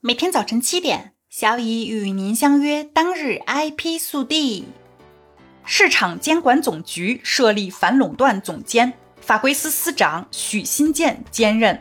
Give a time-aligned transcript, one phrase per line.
[0.00, 2.84] 每天早晨七点，小乙与您相约。
[2.84, 4.66] 当日 IP 速递：
[5.64, 11.76] 市场监管总局设立反垄断总监，法规司司长许新建兼任；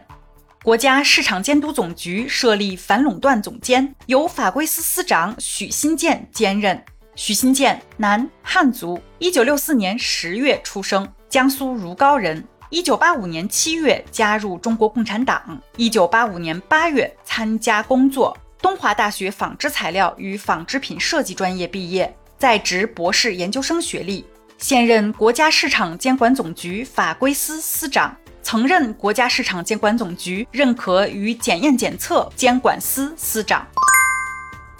[0.63, 6.83] 国家市场监督总局设立反垄断总监，由法规司司长许新建兼任。
[7.13, 12.43] 许新建，男，汉族，一九六四年十月出生，江苏如皋人。
[12.69, 18.35] 一九八五年七月加入中国共产党，一九八五年八月参加工作。
[18.61, 24.25] 东华大学纺织材料与纺织品设计专业毕业，在职博士研究生学历。
[24.57, 28.13] 现任国家市场监管总局法规司司长，
[28.43, 33.65] 曾任国家市场监管总局认可与检验检测监管司司长。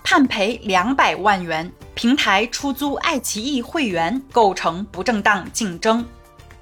[0.04, 6.06] 判赔两百万元，平台出租爱奇艺会员构成不正当竞争。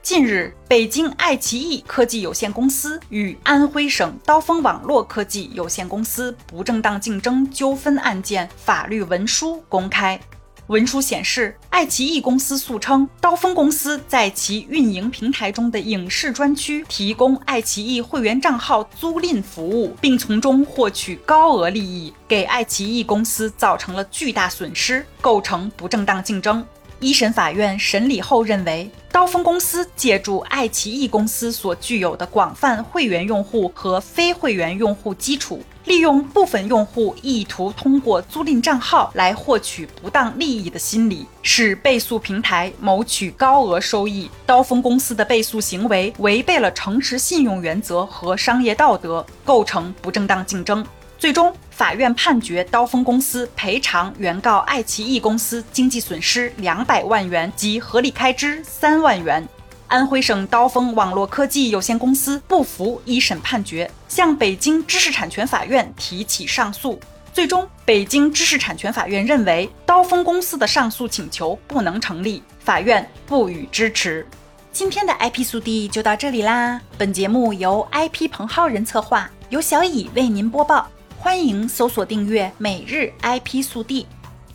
[0.05, 10.19] 近日，北京爱奇艺科技有限公司与安徽省刀锋网络科技有限公司不正当竞争纠纷案件法律文书公开。
[10.67, 26.63] 文书显示，爱奇艺公司诉称，刀锋公司在其运营平台中的影视专区提供爱奇艺会员账号租赁服务，并从中获取高额利益，给爱奇艺公司造成了巨大损失，构成不正当竞争。
[26.99, 44.29] 一审法院审理后认为，刀锋公司借助爱奇艺公司所具有的广泛会员用户和非会员用户基础，利用部分用户意图通过租赁账号来获取不当利益的心理，使被诉平台谋取高额收益。
[44.45, 50.85] 刀锋公司的被诉行为违背了诚实信用原则和商业道德，构成不正当竞争。
[51.25, 59.43] 最终，法院判决刀锋公司赔偿原告爱奇艺公司经济损失两百万元及合理开支三万元。
[59.87, 66.99] 安徽省刀锋网络科技有限公司不服一审判决，向北京知识产权法院提起上诉。
[67.33, 74.23] 最终，北京知识产权法院认为刀锋公司的上诉请求不能成立，法院不予支持。
[74.71, 76.79] 今天的 IP 速递就到这里啦。
[76.99, 80.87] 本节目由 IP 彭浩人策划，由小乙为您播报。
[81.25, 84.05] 欢迎搜索订阅每日 IP 速递，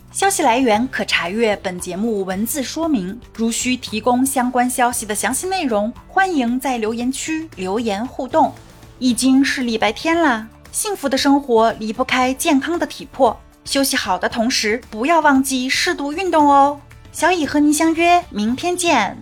[0.09, 3.19] 消息来源可查阅本节目文字说明。
[3.35, 8.53] 如需提供相关消息的详细内容，欢迎在留言区留言互动。
[8.99, 16.79] 已经是礼拜天了，幸福的生活离不开健康的体魄，休息好的同时，不要忘记适度运动哦。
[17.11, 19.21] 小乙和您相约明天见。